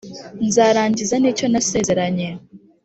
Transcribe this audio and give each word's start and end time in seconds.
nzarangiza 0.47 1.15
n’icyo 1.19 1.45
nasezeranye. 1.51 2.29